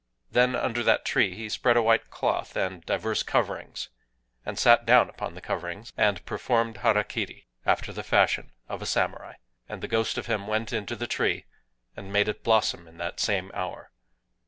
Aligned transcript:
Then 0.31 0.55
under 0.55 0.81
that 0.81 1.05
tree 1.05 1.35
he 1.35 1.47
spread 1.47 1.77
a 1.77 1.81
white 1.83 2.09
cloth, 2.09 2.55
and 2.55 2.83
divers 2.87 3.21
coverings, 3.21 3.89
and 4.43 4.57
sat 4.57 4.83
down 4.83 5.11
upon 5.11 5.35
the 5.35 5.41
coverings, 5.41 5.93
and 5.95 6.25
performed 6.25 6.77
hara 6.77 7.03
kiri 7.03 7.45
after 7.67 7.93
the 7.93 8.01
fashion 8.01 8.51
of 8.67 8.81
a 8.81 8.87
samurai. 8.87 9.35
And 9.69 9.83
the 9.83 9.87
ghost 9.87 10.17
of 10.17 10.25
him 10.25 10.47
went 10.47 10.73
into 10.73 10.95
the 10.95 11.05
tree, 11.05 11.45
and 11.95 12.11
made 12.11 12.27
it 12.27 12.43
blossom 12.43 12.87
in 12.87 12.97
that 12.97 13.19
same 13.19 13.51
hour. 13.53 13.91